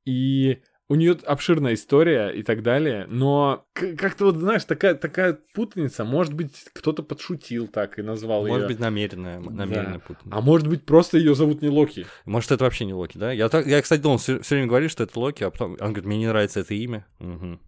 [0.07, 6.05] И у нее обширная история и так далее, но как-то вот, знаешь, такая, такая путаница,
[6.05, 8.69] может быть, кто-то подшутил так и назвал Может ее.
[8.69, 10.01] быть, намеренная, намеренная Да.
[10.01, 10.37] путаница.
[10.37, 12.07] А может быть, просто ее зовут не Локи.
[12.25, 13.31] Может, это вообще не Локи, да?
[13.31, 16.07] Я, так, я кстати, думал, все, время говорили, что это Локи, а потом он говорит,
[16.07, 17.07] мне не нравится это имя.
[17.21, 17.61] Мгм.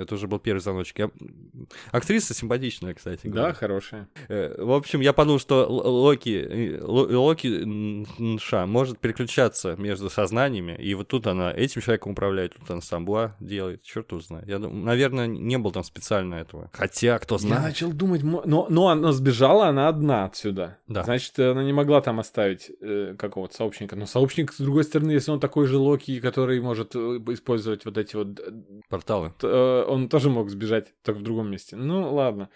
[0.00, 0.98] Это уже был первый звоночек.
[0.98, 1.10] Я...
[1.92, 3.26] Актриса симпатичная, кстати.
[3.26, 3.54] Да, говоря.
[3.54, 4.08] хорошая.
[4.28, 10.76] Э, В общем, я подумал, что Локи, Ло- Локи м, Нша может переключаться между сознаниями,
[10.80, 14.48] и вот тут она этим человеком управляет, тут она самбуа делает, черт его знает.
[14.48, 16.70] Я думаю, наверное, не было там специально этого.
[16.72, 17.62] Хотя, кто Я знает.
[17.62, 20.78] начал думать, но, но она сбежала, она одна отсюда.
[20.88, 21.04] Да.
[21.04, 23.96] Значит, она не могла там оставить э, какого-то сообщника.
[23.96, 27.98] Но сообщник, с другой стороны, если он такой же Локи, который может э, использовать вот
[27.98, 28.38] эти вот...
[28.40, 28.50] э,
[28.88, 29.32] Порталы.
[29.38, 31.76] т- э, он тоже мог сбежать, только в другом месте.
[31.76, 32.48] Ну, ладно.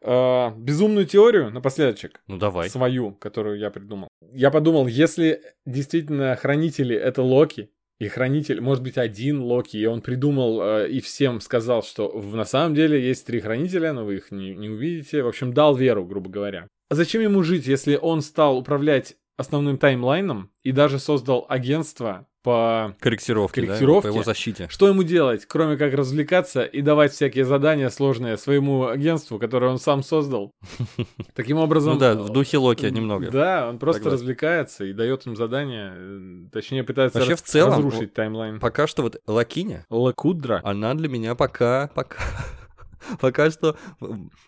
[0.00, 2.20] Э, безумную теорию напоследочек.
[2.26, 2.68] Ну, давай.
[2.70, 4.08] Свою, которую я придумал.
[4.32, 7.70] Я подумал, если действительно хранители— это Локи,
[8.00, 12.36] И хранитель, может быть, один Локи, и он придумал э, и всем сказал, что в-
[12.36, 15.22] на самом деле есть три хранителя, но вы их не, не увидите.
[15.24, 16.68] В общем, дал веру, грубо говоря.
[16.90, 22.94] А зачем ему жить, если он стал управлять основным таймлайном и даже создал агентство по...
[23.00, 24.06] Корректировки, да, Корректировки.
[24.06, 24.68] по его защите.
[24.70, 29.78] Что ему делать, кроме как развлекаться и давать всякие задания сложные своему агентству, которое он
[29.78, 30.52] сам создал?
[31.34, 31.94] Таким образом...
[31.94, 33.30] Ну да, в духе Локи немного.
[33.30, 38.14] Да, он просто развлекается и дает им задания, э, точнее пытается Вообще, в целом, разрушить
[38.14, 38.60] таймлайн.
[38.60, 40.60] Пока что вот Лакиня, Лакудра.
[40.64, 42.18] она для меня пока, пока,
[43.20, 43.76] пока что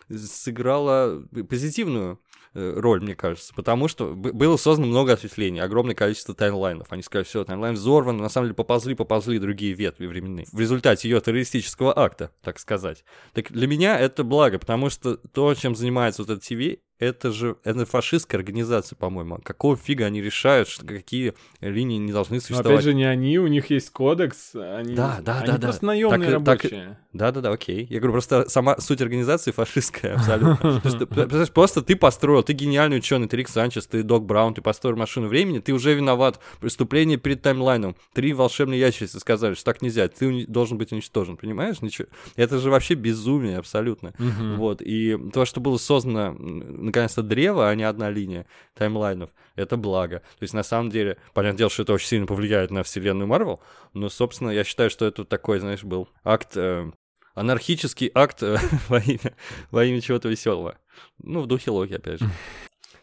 [0.09, 2.19] сыграла позитивную
[2.53, 6.91] роль, мне кажется, потому что было создано много осветлений, огромное количество таймлайнов.
[6.91, 10.45] Они сказали, все, таймлайн взорван, на самом деле поползли, поползли другие ветви временные.
[10.51, 13.03] В результате ее террористического акта, так сказать.
[13.33, 17.57] Так для меня это благо, потому что то, чем занимается вот этот ТВ, это же
[17.63, 19.39] это фашистская организация, по-моему.
[19.43, 22.73] Какого фига они решают, что какие линии не должны Но существовать?
[22.73, 24.51] опять же, не они, у них есть кодекс.
[24.53, 25.67] Они, Да, да, они да, да.
[25.67, 26.97] просто наемные Так рабочие.
[27.11, 27.87] Да-да-да, окей.
[27.89, 30.79] Я говорю, просто сама суть организации фашистская абсолютно.
[31.53, 35.27] Просто ты построил, ты гениальный ученый, ты Рик Санчес, ты Док Браун, ты построил машину
[35.27, 36.39] времени, ты уже виноват.
[36.59, 37.95] Преступление перед таймлайном.
[38.13, 41.81] Три волшебные ящерицы сказали, что так нельзя, ты должен быть уничтожен, понимаешь?
[41.81, 42.07] Ничего.
[42.35, 44.13] Это же вообще безумие абсолютно.
[44.19, 44.81] Вот.
[44.81, 46.35] И то, что было создано,
[46.91, 50.19] наконец-то, древо, а не одна линия таймлайнов, это благо.
[50.19, 53.59] То есть, на самом деле, понятное дело, что это очень сильно повлияет на вселенную Марвел,
[53.93, 56.91] но, собственно, я считаю, что это такой, знаешь, был акт, э,
[57.33, 58.57] анархический акт э,
[58.89, 59.33] во имя,
[59.71, 60.77] во имя чего-то веселого.
[61.17, 62.29] Ну, в духе Локи, опять же.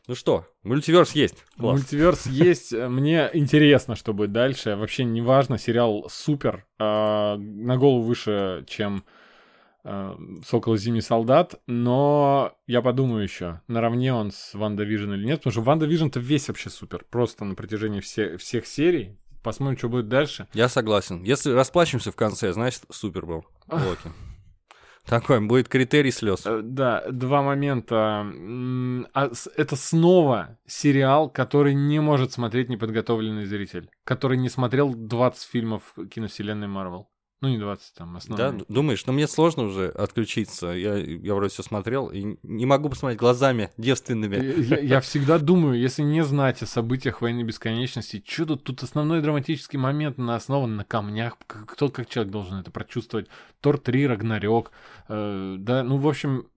[0.07, 1.45] Ну что, мультиверс есть.
[1.59, 1.81] Класс.
[1.81, 2.73] Мультиверс есть.
[2.73, 4.75] э, Мне интересно, что будет дальше.
[4.75, 6.65] Вообще не важно, сериал супер.
[6.79, 9.05] а, на голову выше, чем
[9.91, 11.55] а, Сокол и Зимний Солдат.
[11.67, 15.39] Но я подумаю еще, наравне он с WandaVision или нет.
[15.39, 17.07] Потому что WandaVision-то весь вообще супер.
[17.11, 19.17] Просто на протяжении все, всех серий.
[19.43, 20.47] Посмотрим, что будет дальше.
[20.53, 21.23] Я согласен.
[21.23, 24.11] Если расплачемся в конце, значит, супер был Локи.
[25.07, 26.45] Такой будет критерий слез.
[26.45, 28.27] Э, Да, два момента.
[29.15, 33.89] А Это снова сериал, который не может смотреть неподготовленный зритель.
[34.05, 37.09] Который не смотрел 20 фильмов киновселенной Марвел.
[37.41, 38.65] Ну, не 20, там, Да, основные.
[38.69, 40.69] думаешь, но мне сложно уже отключиться.
[40.69, 44.37] Я, я вроде все смотрел и не могу посмотреть глазами девственными.
[44.63, 49.23] Я, я всегда думаю, если не знать о событиях войны бесконечности, что тут, тут основной
[49.23, 51.39] драматический момент на основан на камнях.
[51.47, 53.29] Кто как человек должен это прочувствовать?
[53.61, 54.73] Тор 3, Рагнарёк.
[55.09, 56.49] э, да, ну, в общем,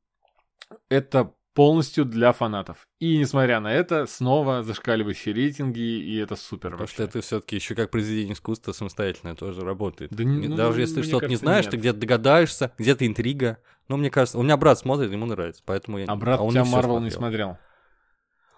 [0.89, 2.87] это полностью для фанатов.
[2.99, 6.93] И несмотря на это, снова зашкаливающие рейтинги, и это супер Потому вообще.
[6.95, 10.11] что это все-таки еще как произведение искусства самостоятельное тоже работает.
[10.13, 11.71] Да не- ну, Даже если ты мне что-то не знаешь, нет.
[11.71, 13.57] ты где-то догадаешься, где-то интрига.
[13.89, 16.05] Ну, мне кажется, у меня брат смотрит, ему нравится, поэтому я...
[16.07, 17.49] А брат он у тебя Марвел не смотрел.
[17.55, 17.57] смотрел.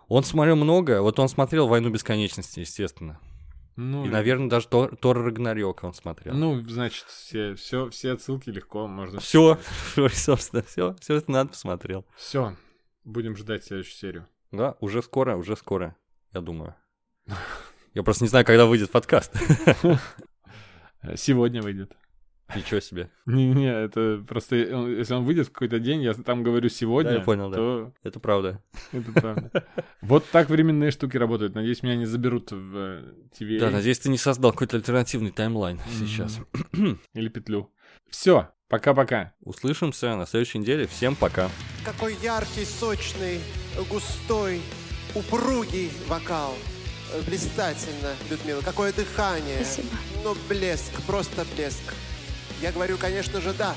[0.07, 3.19] Он смотрел много, вот он смотрел «Войну бесконечности», естественно.
[3.75, 6.35] Ну, И, наверное, даже Тор, Тор Рагнарёк он смотрел.
[6.35, 9.19] ну значит, все, все, все отсылки легко можно.
[9.19, 9.57] все,
[10.13, 12.05] собственно, все, все это надо посмотрел.
[12.15, 12.55] Все,
[13.03, 14.27] будем ждать следующую серию.
[14.51, 15.95] Да, уже скоро, уже скоро,
[16.33, 16.75] я думаю.
[17.93, 19.31] Я просто не знаю, когда выйдет подкаст.
[21.15, 21.91] Сегодня выйдет.
[22.55, 23.09] Ничего себе.
[23.25, 27.17] Не-не, это просто, э, если он выйдет в какой-то день, я там говорю сегодня, Да,
[27.17, 27.55] я понял, да.
[27.55, 28.61] то Это правда.
[28.91, 29.63] это правда.
[30.01, 31.55] Вот так временные штуки работают.
[31.55, 35.79] Надеюсь, меня не заберут в э, TVA Да, надеюсь, ты не создал какой-то альтернативный таймлайн
[35.97, 36.39] сейчас.
[37.13, 37.71] или петлю.
[38.09, 39.33] Все, пока-пока.
[39.43, 40.87] Услышимся на следующей неделе.
[40.87, 41.51] Всем пока.
[41.85, 43.39] Какой яркий, сочный,
[43.87, 44.63] густой,
[45.13, 46.55] упругий вокал.
[47.27, 48.61] Блистательно, Людмила.
[48.61, 49.63] Какое дыхание.
[49.63, 49.89] Спасибо.
[50.23, 51.93] Ну, блеск, просто блеск.
[52.63, 53.75] Я говорю, конечно же, да.